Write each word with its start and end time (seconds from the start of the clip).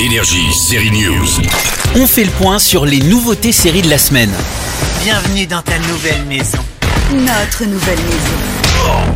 Énergie, 0.00 0.52
série 0.52 0.90
news. 0.90 1.26
On 1.96 2.06
fait 2.06 2.24
le 2.24 2.30
point 2.30 2.58
sur 2.58 2.84
les 2.84 3.00
nouveautés 3.00 3.52
séries 3.52 3.82
de 3.82 3.88
la 3.88 3.98
semaine. 3.98 4.32
Bienvenue 5.02 5.46
dans 5.46 5.62
ta 5.62 5.78
nouvelle 5.78 6.24
maison. 6.26 6.58
Notre 7.12 7.64
nouvelle 7.64 7.98
maison. 7.98 8.62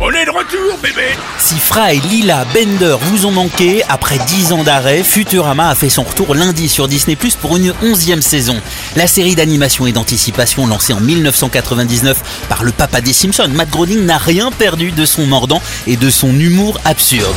On 0.00 0.10
est 0.10 0.24
de 0.24 0.30
retour, 0.30 0.78
bébé 0.82 1.08
Si 1.38 1.56
Fry, 1.56 2.00
Lila, 2.00 2.46
Bender 2.54 2.96
vous 3.00 3.26
ont 3.26 3.30
manqué, 3.30 3.82
après 3.88 4.18
10 4.18 4.52
ans 4.52 4.64
d'arrêt, 4.64 5.02
Futurama 5.02 5.68
a 5.68 5.74
fait 5.74 5.90
son 5.90 6.02
retour 6.02 6.34
lundi 6.34 6.68
sur 6.68 6.88
Disney 6.88 7.16
Plus 7.16 7.36
pour 7.36 7.56
une 7.56 7.74
onzième 7.82 8.22
saison. 8.22 8.56
La 8.96 9.06
série 9.06 9.34
d'animation 9.34 9.86
et 9.86 9.92
d'anticipation 9.92 10.66
lancée 10.66 10.94
en 10.94 11.00
1999 11.00 12.46
par 12.48 12.64
le 12.64 12.72
papa 12.72 13.00
des 13.02 13.12
Simpsons, 13.12 13.50
Matt 13.52 13.70
Groening, 13.70 14.06
n'a 14.06 14.18
rien 14.18 14.50
perdu 14.50 14.92
de 14.92 15.04
son 15.04 15.26
mordant 15.26 15.60
et 15.86 15.96
de 15.96 16.08
son 16.08 16.32
humour 16.40 16.80
absurde. 16.84 17.36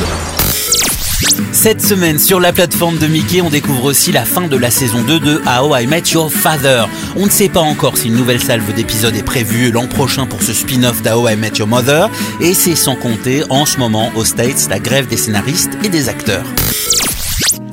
Cette 1.52 1.80
semaine, 1.80 2.18
sur 2.18 2.40
la 2.40 2.52
plateforme 2.52 2.98
de 2.98 3.06
Mickey, 3.06 3.40
on 3.40 3.50
découvre 3.50 3.84
aussi 3.84 4.12
la 4.12 4.24
fin 4.24 4.48
de 4.48 4.56
la 4.56 4.70
saison 4.70 5.02
2 5.02 5.20
de 5.20 5.40
How 5.46 5.76
I 5.76 5.86
Met 5.86 6.02
Your 6.12 6.30
Father. 6.30 6.84
On 7.16 7.26
ne 7.26 7.30
sait 7.30 7.48
pas 7.48 7.60
encore 7.60 7.96
si 7.96 8.08
une 8.08 8.16
nouvelle 8.16 8.42
salve 8.42 8.72
d'épisodes 8.74 9.14
est 9.16 9.22
prévue 9.22 9.70
l'an 9.70 9.86
prochain 9.86 10.26
pour 10.26 10.42
ce 10.42 10.52
spin-off 10.52 11.02
d'How 11.02 11.28
I 11.28 11.36
Met 11.36 11.58
Your 11.58 11.68
Mother, 11.68 12.10
et 12.40 12.54
c'est 12.54 12.76
sans 12.76 12.96
compter 12.96 13.42
en 13.50 13.66
ce 13.66 13.78
moment 13.78 14.10
aux 14.16 14.24
States 14.24 14.68
la 14.68 14.78
grève 14.78 15.06
des 15.06 15.16
scénaristes 15.16 15.78
et 15.82 15.88
des 15.88 16.08
acteurs. 16.08 16.44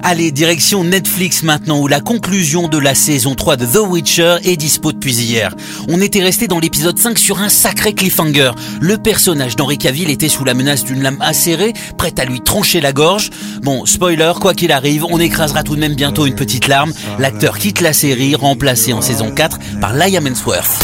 Allez, 0.04 0.32
direction 0.32 0.84
Netflix 0.84 1.44
maintenant 1.44 1.80
où 1.80 1.88
la 1.88 2.00
conclusion 2.00 2.68
de 2.68 2.80
la 2.80 2.96
saison 2.96 3.36
3 3.36 3.56
de 3.56 3.66
The 3.66 3.88
Witcher 3.88 4.38
est 4.44 4.58
dispo 4.58 4.92
depuis 4.92 5.14
hier. 5.14 5.56
On 5.90 6.02
était 6.02 6.24
resté 6.24 6.48
dans 6.48 6.60
l'épisode 6.60 6.98
5 6.98 7.20
sur 7.20 7.40
un 7.40 7.50
sacré 7.50 7.94
cliffhanger. 7.94 8.52
Le 8.80 8.98
personnage 8.98 9.56
d'Henri 9.56 9.78
Cavill 9.78 10.10
était 10.10 10.28
sous 10.28 10.44
la 10.44 10.56
menace 10.56 10.84
d'une 10.84 11.04
lame 11.04 11.22
acérée, 11.22 11.74
prête 11.98 12.18
à 12.20 12.26
lui 12.26 12.42
trancher 12.42 12.82
la 12.82 12.94
gorge. 12.94 13.30
Bon, 13.62 13.86
spoiler, 13.86 14.34
quoi 14.42 14.56
qu'il 14.56 14.72
arrive, 14.72 15.06
on 15.06 15.20
écrasera 15.20 15.62
tout 15.62 15.76
de 15.76 15.82
même 15.82 15.96
bientôt 15.96 16.26
une 16.26 16.36
petite 16.36 16.68
larme. 16.68 16.94
L'acteur 17.20 17.60
quitte 17.60 17.82
la 17.82 17.94
série, 17.94 18.34
remplacé 18.34 18.94
en 18.94 19.02
saison 19.02 19.32
4 19.32 19.60
par 19.80 19.94
Liam 19.94 20.26
Hemsworth. 20.26 20.80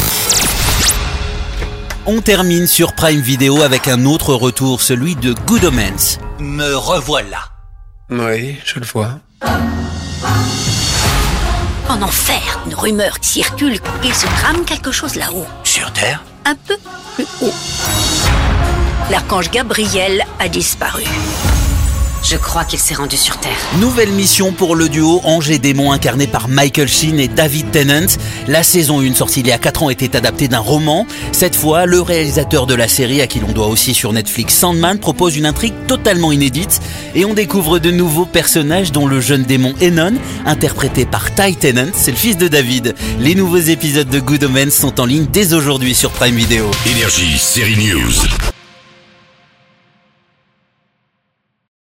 On 2.05 2.21
termine 2.21 2.67
sur 2.67 2.93
Prime 2.93 3.19
Video 3.19 3.63
avec 3.63 3.87
un 3.87 4.05
autre 4.05 4.33
retour, 4.33 4.81
celui 4.81 5.15
de 5.15 5.33
Good 5.47 5.65
Omens. 5.65 6.19
Me 6.39 6.75
revoilà. 6.75 7.56
Oui, 8.09 8.57
je 8.63 8.79
le 8.79 8.85
vois. 8.85 9.19
En 11.89 12.01
enfer, 12.01 12.61
une 12.65 12.73
rumeur 12.73 13.17
circule. 13.21 13.77
Il 14.03 14.13
se 14.13 14.25
trame 14.27 14.63
quelque 14.63 14.91
chose 14.91 15.15
là-haut. 15.15 15.45
Sur 15.65 15.91
Terre? 15.91 16.23
Un 16.45 16.55
peu 16.55 16.77
plus 17.15 17.27
haut. 17.41 17.53
L'archange 19.11 19.51
Gabriel 19.51 20.23
a 20.39 20.47
disparu. 20.47 21.03
Je 22.29 22.35
crois 22.35 22.65
qu'il 22.65 22.77
s'est 22.77 22.93
rendu 22.93 23.15
sur 23.15 23.37
Terre. 23.37 23.55
Nouvelle 23.79 24.11
mission 24.11 24.51
pour 24.51 24.75
le 24.75 24.89
duo 24.89 25.21
Ange 25.23 25.49
et 25.49 25.59
Démon 25.59 25.93
incarné 25.93 26.27
par 26.27 26.49
Michael 26.49 26.89
Sheen 26.89 27.21
et 27.21 27.29
David 27.29 27.71
Tennant. 27.71 28.17
La 28.49 28.63
saison 28.63 28.99
1 28.99 29.13
sortie 29.13 29.39
il 29.39 29.47
y 29.47 29.53
a 29.53 29.57
4 29.57 29.83
ans 29.83 29.89
était 29.89 30.13
adaptée 30.13 30.49
d'un 30.49 30.59
roman. 30.59 31.07
Cette 31.31 31.55
fois, 31.55 31.85
le 31.85 32.01
réalisateur 32.01 32.67
de 32.67 32.75
la 32.75 32.89
série, 32.89 33.21
à 33.21 33.27
qui 33.27 33.39
l'on 33.39 33.53
doit 33.53 33.67
aussi 33.67 33.93
sur 33.93 34.11
Netflix 34.11 34.55
Sandman, 34.55 34.99
propose 34.99 35.37
une 35.37 35.45
intrigue 35.45 35.73
totalement 35.87 36.33
inédite 36.33 36.81
et 37.15 37.23
on 37.23 37.33
découvre 37.33 37.79
de 37.79 37.91
nouveaux 37.91 38.25
personnages 38.25 38.91
dont 38.91 39.07
le 39.07 39.21
jeune 39.21 39.43
démon 39.43 39.73
Enon, 39.81 40.15
interprété 40.45 41.05
par 41.05 41.33
Ty 41.33 41.55
Tennant, 41.55 41.91
c'est 41.93 42.11
le 42.11 42.17
fils 42.17 42.35
de 42.35 42.49
David. 42.49 42.93
Les 43.21 43.35
nouveaux 43.35 43.55
épisodes 43.55 44.09
de 44.09 44.19
Good 44.19 44.43
Omens 44.43 44.71
sont 44.71 44.99
en 44.99 45.05
ligne 45.05 45.27
dès 45.31 45.53
aujourd'hui 45.53 45.95
sur 45.95 46.11
Prime 46.11 46.35
Video. 46.35 46.69
Énergie, 46.87 47.37
série 47.37 47.77
news. 47.77 48.56